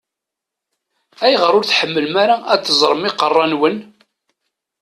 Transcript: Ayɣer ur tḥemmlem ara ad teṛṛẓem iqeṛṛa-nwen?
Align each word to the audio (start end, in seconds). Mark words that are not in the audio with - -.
Ayɣer 1.25 1.53
ur 1.59 1.65
tḥemmlem 1.65 2.15
ara 2.23 2.35
ad 2.53 2.59
teṛṛẓem 2.61 3.01
iqeṛṛa-nwen? 3.09 3.77